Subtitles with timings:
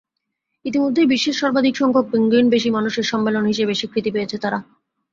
[0.65, 4.59] ইতিমধ্যেই বিশ্বের সর্বাধিক সংখ্যক পেঙ্গুইনবেশী মানুষের সম্মেলন হিসেবে স্বীকৃতি পেয়েছে তারা।